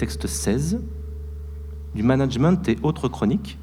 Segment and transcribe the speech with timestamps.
[0.00, 0.80] texte 16,
[1.94, 3.58] du management et autres chroniques,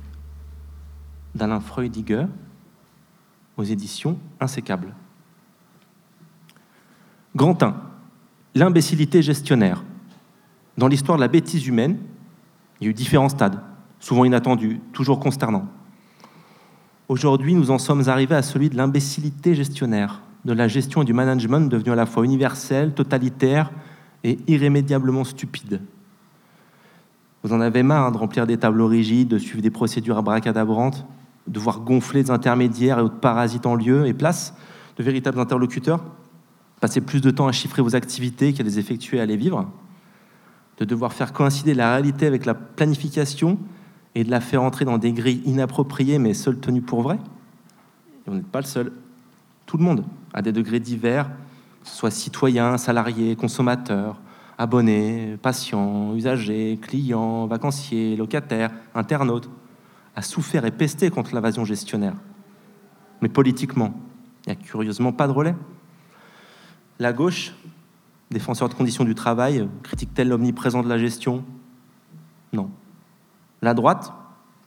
[1.34, 2.28] d'Alain Freudiger,
[3.58, 4.94] aux éditions Insécables.
[7.36, 7.76] Grand 1.
[8.54, 9.84] L'imbécilité gestionnaire.
[10.78, 11.98] Dans l'histoire de la bêtise humaine,
[12.80, 13.60] il y a eu différents stades,
[14.00, 15.68] souvent inattendus, toujours consternants.
[17.10, 21.14] Aujourd'hui, nous en sommes arrivés à celui de l'imbécilité gestionnaire, de la gestion et du
[21.14, 23.72] management devenu à la fois universel, totalitaire
[24.24, 25.82] et irrémédiablement stupide.
[27.44, 31.06] Vous en avez marre hein, de remplir des tableaux rigides, de suivre des procédures abracadabrantes,
[31.48, 34.54] de voir gonfler des intermédiaires et autres parasites en lieu et place
[34.98, 36.04] de véritables interlocuteurs,
[36.80, 39.70] passer plus de temps à chiffrer vos activités qu'à les effectuer et à les vivre,
[40.80, 43.58] de devoir faire coïncider la réalité avec la planification
[44.16, 47.20] et de la faire entrer dans des grilles inappropriées mais seules tenues pour vraies.
[48.26, 48.92] Et vous n'êtes pas le seul.
[49.66, 51.30] Tout le monde, à des degrés divers,
[51.84, 54.20] que ce soit citoyens, salariés, consommateurs,
[54.58, 59.50] abonnés, patients, usagers, clients, vacanciers, locataires, internautes,
[60.16, 62.16] a souffert et pesté contre l'invasion gestionnaire.
[63.22, 63.94] Mais politiquement,
[64.46, 65.56] il n'y a curieusement pas de relais.
[67.00, 67.54] La gauche,
[68.32, 71.46] défenseur de conditions du travail, critique-t-elle l'omniprésence de la gestion?
[72.52, 72.72] Non.
[73.62, 74.12] La droite,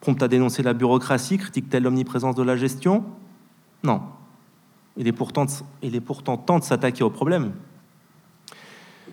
[0.01, 3.05] prompte à dénoncer la bureaucratie, critique-t-elle l'omniprésence de la gestion?
[3.83, 4.03] Non.
[4.97, 5.47] Il est pourtant
[6.36, 7.53] temps de s'attaquer au problème.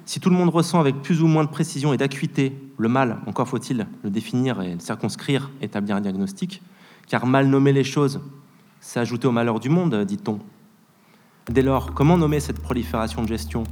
[0.05, 3.17] Si tout le monde ressent avec plus ou moins de précision et d'acuité le mal,
[3.25, 6.61] encore faut-il le définir et le circonscrire, établir un diagnostic,
[7.07, 8.21] car mal nommer les choses,
[8.79, 10.39] c'est ajouter au malheur du monde, dit-on.
[11.49, 13.63] Dès lors, comment nommer cette prolifération de gestion?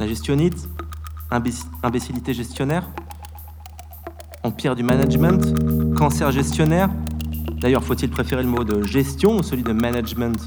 [0.00, 0.68] La gestionnite
[1.30, 2.88] Imbécilité gestionnaire?
[4.42, 5.96] Empire du management?
[5.96, 6.90] Cancer gestionnaire?
[7.60, 10.44] D'ailleurs, faut-il préférer le mot de gestion ou celui de management?